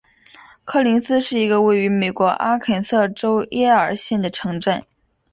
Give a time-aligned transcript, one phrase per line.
[0.65, 4.83] 科林斯是一个位于美国阿肯色州耶尔县的城镇。